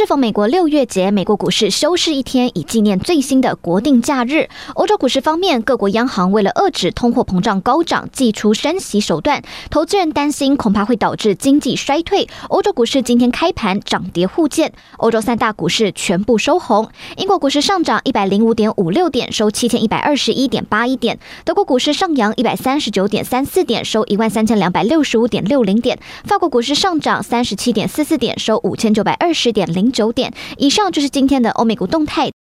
[0.00, 4.48] 适逢美国六月节，美国股市休市一天，以纪念最新的国定假日。
[4.74, 12.26] 欧洲股市方面，各国央行为了遏制通货膨胀高涨，祭出升息手段，投资人担心恐怕会导致经济衰退。
[12.48, 16.88] 欧洲股市今天开盘涨跌互见，欧洲三大股市全部收红。
[17.18, 30.32] 英国股市上涨一百零五点五六点，收七千一百二十一点八一点；德国股市上扬一百三十九点三四点，收一万三千两百六十五点六零点；法国股市上涨三十七点四四点，收五千九百二十点零九点。
[30.58, 32.28] 以上就是今天的欧美股动态。